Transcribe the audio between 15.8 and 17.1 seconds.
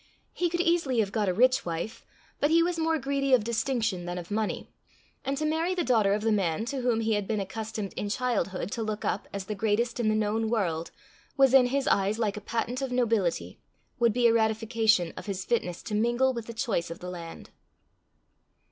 to mingle with the choice of